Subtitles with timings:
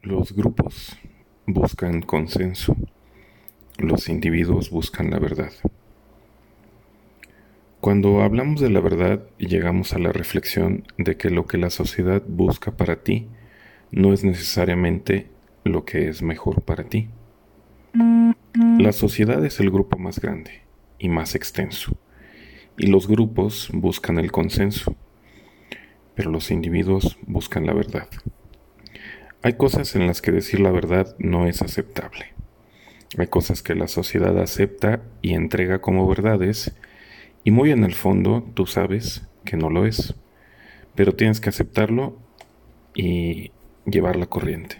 [0.00, 0.96] Los grupos
[1.46, 2.74] buscan consenso,
[3.76, 5.52] los individuos buscan la verdad.
[7.82, 12.22] Cuando hablamos de la verdad llegamos a la reflexión de que lo que la sociedad
[12.26, 13.28] busca para ti
[13.90, 15.28] no es necesariamente
[15.62, 17.10] lo que es mejor para ti.
[18.78, 20.62] La sociedad es el grupo más grande
[20.98, 21.94] y más extenso,
[22.78, 24.96] y los grupos buscan el consenso,
[26.14, 28.08] pero los individuos buscan la verdad.
[29.44, 32.26] Hay cosas en las que decir la verdad no es aceptable.
[33.18, 36.72] Hay cosas que la sociedad acepta y entrega como verdades
[37.42, 40.14] y muy en el fondo tú sabes que no lo es,
[40.94, 42.16] pero tienes que aceptarlo
[42.94, 43.50] y
[43.84, 44.78] llevar la corriente.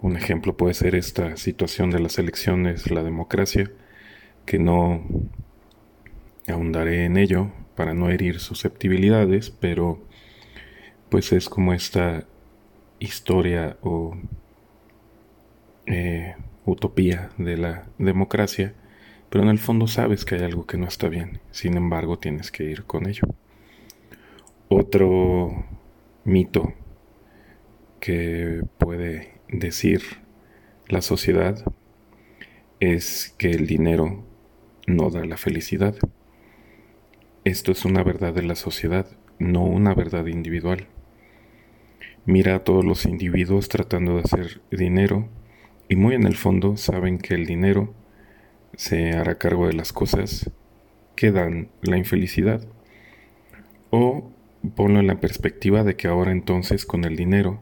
[0.00, 3.70] Un ejemplo puede ser esta situación de las elecciones, la democracia,
[4.46, 5.02] que no
[6.46, 10.00] ahondaré en ello para no herir susceptibilidades, pero
[11.08, 12.26] pues es como esta
[13.02, 14.16] historia o
[15.86, 18.74] eh, utopía de la democracia,
[19.28, 22.50] pero en el fondo sabes que hay algo que no está bien, sin embargo tienes
[22.52, 23.24] que ir con ello.
[24.68, 25.66] Otro
[26.24, 26.72] mito
[28.00, 30.02] que puede decir
[30.88, 31.64] la sociedad
[32.80, 34.24] es que el dinero
[34.86, 35.96] no da la felicidad.
[37.44, 39.06] Esto es una verdad de la sociedad,
[39.38, 40.86] no una verdad individual
[42.24, 45.28] mira a todos los individuos tratando de hacer dinero
[45.88, 47.94] y muy en el fondo saben que el dinero
[48.76, 50.50] se hará cargo de las cosas
[51.16, 52.66] que dan la infelicidad.
[53.90, 54.30] O
[54.74, 57.60] ponlo en la perspectiva de que ahora entonces con el dinero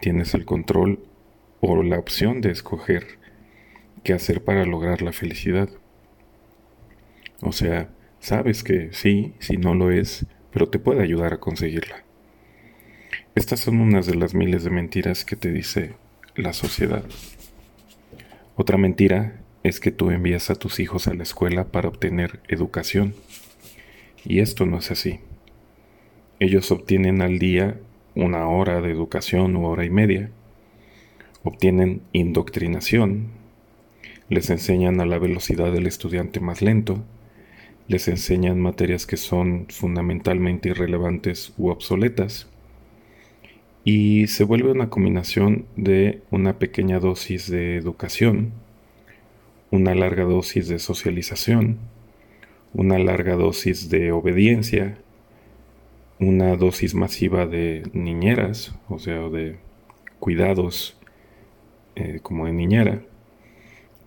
[0.00, 1.00] tienes el control
[1.60, 3.18] o la opción de escoger
[4.04, 5.68] qué hacer para lograr la felicidad.
[7.40, 12.07] O sea, sabes que sí, si no lo es, pero te puede ayudar a conseguirla.
[13.38, 15.92] Estas son unas de las miles de mentiras que te dice
[16.34, 17.04] la sociedad.
[18.56, 23.14] Otra mentira es que tú envías a tus hijos a la escuela para obtener educación.
[24.24, 25.20] Y esto no es así.
[26.40, 27.78] Ellos obtienen al día
[28.16, 30.30] una hora de educación o hora y media.
[31.44, 33.28] Obtienen indoctrinación.
[34.28, 37.04] Les enseñan a la velocidad del estudiante más lento.
[37.86, 42.48] Les enseñan materias que son fundamentalmente irrelevantes u obsoletas
[43.90, 48.52] y se vuelve una combinación de una pequeña dosis de educación,
[49.70, 51.78] una larga dosis de socialización,
[52.74, 54.98] una larga dosis de obediencia,
[56.20, 59.56] una dosis masiva de niñeras, o sea, de
[60.20, 60.98] cuidados
[61.96, 63.00] eh, como de niñera,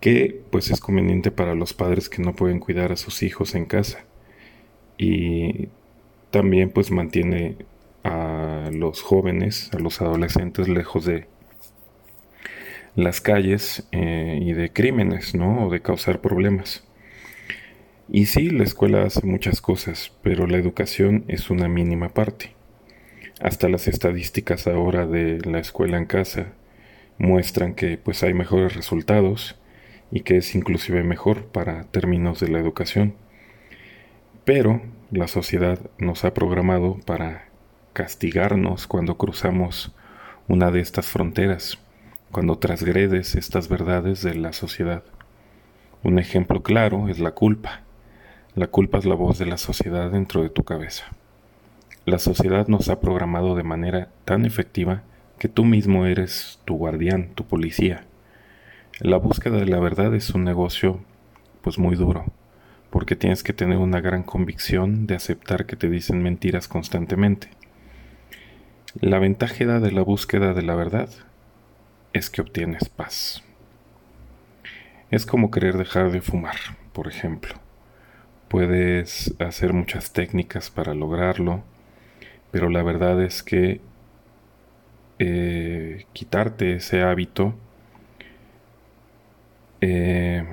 [0.00, 3.64] que pues es conveniente para los padres que no pueden cuidar a sus hijos en
[3.64, 4.04] casa.
[4.98, 5.70] Y
[6.30, 7.56] también pues mantiene
[8.72, 11.26] los jóvenes, a los adolescentes lejos de
[12.94, 15.66] las calles eh, y de crímenes, ¿no?
[15.66, 16.84] O de causar problemas.
[18.08, 22.54] Y sí, la escuela hace muchas cosas, pero la educación es una mínima parte.
[23.40, 26.52] Hasta las estadísticas ahora de la escuela en casa
[27.18, 29.58] muestran que pues hay mejores resultados
[30.10, 33.14] y que es inclusive mejor para términos de la educación.
[34.44, 37.51] Pero la sociedad nos ha programado para
[37.92, 39.92] castigarnos cuando cruzamos
[40.48, 41.78] una de estas fronteras,
[42.30, 45.02] cuando transgredes estas verdades de la sociedad.
[46.02, 47.82] Un ejemplo claro es la culpa.
[48.54, 51.04] La culpa es la voz de la sociedad dentro de tu cabeza.
[52.04, 55.02] La sociedad nos ha programado de manera tan efectiva
[55.38, 58.04] que tú mismo eres tu guardián, tu policía.
[59.00, 61.00] La búsqueda de la verdad es un negocio
[61.62, 62.24] pues muy duro,
[62.90, 67.50] porque tienes que tener una gran convicción de aceptar que te dicen mentiras constantemente
[69.00, 71.08] la ventaja de la búsqueda de la verdad
[72.12, 73.42] es que obtienes paz.
[75.10, 76.56] Es como querer dejar de fumar,
[76.92, 77.54] por ejemplo.
[78.48, 81.62] Puedes hacer muchas técnicas para lograrlo,
[82.50, 83.80] pero la verdad es que
[85.18, 87.54] eh, quitarte ese hábito
[89.80, 90.44] eh,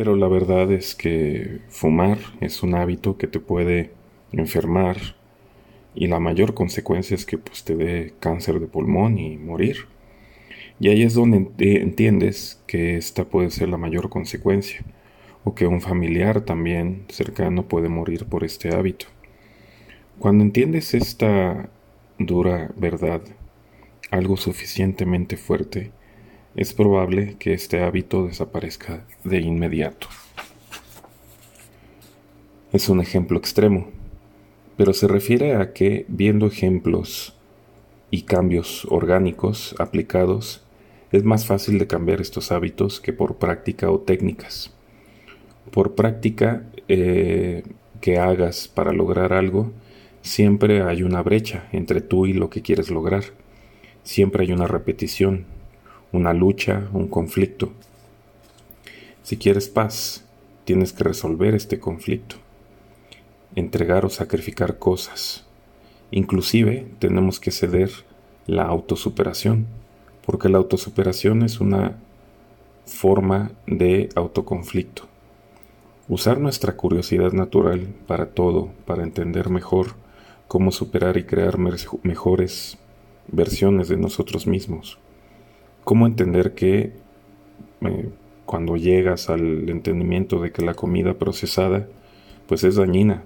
[0.00, 3.90] Pero la verdad es que fumar es un hábito que te puede
[4.32, 4.96] enfermar
[5.94, 9.88] y la mayor consecuencia es que pues, te dé cáncer de pulmón y morir.
[10.78, 14.82] Y ahí es donde entiendes que esta puede ser la mayor consecuencia
[15.44, 19.04] o que un familiar también cercano puede morir por este hábito.
[20.18, 21.68] Cuando entiendes esta
[22.18, 23.20] dura verdad,
[24.10, 25.92] algo suficientemente fuerte,
[26.56, 30.08] es probable que este hábito desaparezca de inmediato.
[32.72, 33.88] es un ejemplo extremo,
[34.76, 37.36] pero se refiere a que viendo ejemplos
[38.10, 40.62] y cambios orgánicos aplicados,
[41.12, 44.72] es más fácil de cambiar estos hábitos que por práctica o técnicas.
[45.72, 47.64] Por práctica eh,
[48.00, 49.72] que hagas para lograr algo,
[50.22, 53.24] siempre hay una brecha entre tú y lo que quieres lograr.
[54.02, 55.46] Siempre hay una repetición,
[56.12, 57.72] una lucha, un conflicto.
[59.22, 60.24] Si quieres paz,
[60.64, 62.36] tienes que resolver este conflicto,
[63.54, 65.44] entregar o sacrificar cosas.
[66.10, 67.90] Inclusive tenemos que ceder
[68.46, 69.66] la autosuperación,
[70.26, 71.96] porque la autosuperación es una
[72.86, 75.04] forma de autoconflicto.
[76.08, 79.94] Usar nuestra curiosidad natural para todo, para entender mejor
[80.48, 82.78] cómo superar y crear mejores
[83.28, 84.98] versiones de nosotros mismos.
[85.84, 86.92] Cómo entender que
[87.80, 88.10] eh,
[88.46, 91.86] cuando llegas al entendimiento de que la comida procesada
[92.46, 93.22] pues es dañina.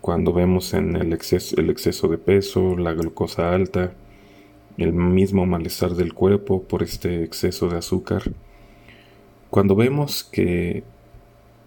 [0.00, 3.94] Cuando vemos en el exceso, el exceso de peso, la glucosa alta,
[4.76, 8.22] el mismo malestar del cuerpo por este exceso de azúcar.
[9.50, 10.84] Cuando vemos que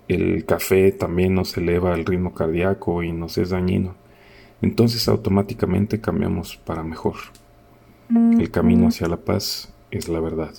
[0.07, 3.95] el café también nos eleva el ritmo cardíaco y nos es dañino,
[4.61, 7.15] entonces automáticamente cambiamos para mejor.
[8.09, 10.53] El camino hacia la paz es la verdad.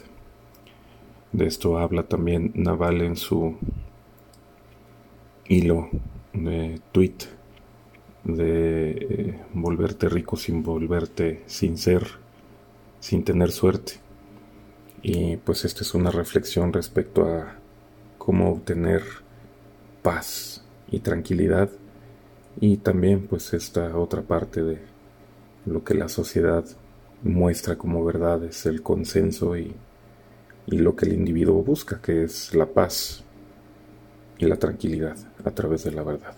[1.33, 3.57] De esto habla también Naval en su
[5.47, 5.91] hilo
[6.33, 7.17] de tweet
[8.25, 12.07] de eh, volverte rico sin volverte sin ser,
[13.01, 13.95] sin tener suerte.
[15.03, 17.57] Y pues esta es una reflexión respecto a
[18.19, 19.03] cómo obtener
[20.03, 21.71] paz y tranquilidad
[22.61, 24.79] y también pues esta otra parte de
[25.67, 26.65] lo que la sociedad
[27.23, 29.75] muestra como verdad es el consenso y,
[30.67, 33.25] y lo que el individuo busca, que es la paz
[34.38, 36.35] y la tranquilidad a través de la verdad.